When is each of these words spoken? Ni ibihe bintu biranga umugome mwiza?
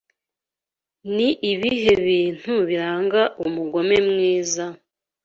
Ni 1.15 1.29
ibihe 1.51 1.93
bintu 2.05 2.53
biranga 2.67 3.21
umugome 3.45 3.97
mwiza? 4.09 4.65